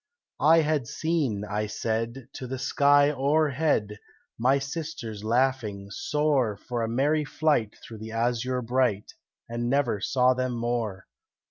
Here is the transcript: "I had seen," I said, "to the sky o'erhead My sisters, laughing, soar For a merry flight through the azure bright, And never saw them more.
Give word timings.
"I 0.39 0.61
had 0.61 0.87
seen," 0.87 1.45
I 1.45 1.67
said, 1.67 2.27
"to 2.33 2.47
the 2.47 2.57
sky 2.57 3.11
o'erhead 3.11 3.99
My 4.39 4.57
sisters, 4.57 5.23
laughing, 5.23 5.89
soar 5.91 6.57
For 6.57 6.81
a 6.81 6.89
merry 6.89 7.23
flight 7.23 7.75
through 7.83 7.99
the 7.99 8.11
azure 8.11 8.63
bright, 8.63 9.13
And 9.47 9.69
never 9.69 10.01
saw 10.01 10.33
them 10.33 10.53
more. 10.53 11.05